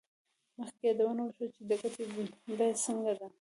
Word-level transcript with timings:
مخکې 0.57 0.83
یادونه 0.89 1.21
وشوه 1.23 1.47
چې 1.55 1.61
د 1.69 1.71
ګټې 1.81 2.03
بیه 2.57 2.69
څنګه 2.83 3.11
ده 3.19 3.27